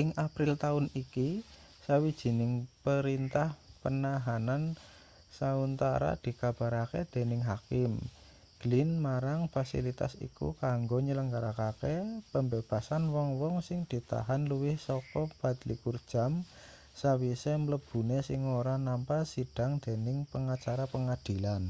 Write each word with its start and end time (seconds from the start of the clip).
ing 0.00 0.08
april 0.26 0.52
taun 0.64 0.84
iki 1.02 1.28
sawijining 1.86 2.52
perintah 2.84 3.48
penahanan 3.82 4.62
sauntara 5.38 6.12
dikabarake 6.24 7.00
dening 7.12 7.42
hakim 7.50 7.92
glynn 8.60 8.92
marang 9.06 9.40
fasilitas 9.54 10.12
iku 10.26 10.46
kanggo 10.62 10.96
nyelenggarakake 11.06 11.96
pembebasan 12.32 13.02
wong-wong 13.14 13.54
sing 13.66 13.80
ditahan 13.92 14.42
luwih 14.50 14.76
saka 14.86 15.22
24 15.62 16.12
jam 16.12 16.32
sawise 17.00 17.52
mlebune 17.62 18.18
sing 18.28 18.40
ora 18.58 18.74
nampa 18.86 19.18
sidhang 19.32 19.72
dening 19.84 20.18
pengacara 20.32 20.84
pengadilan 20.94 21.62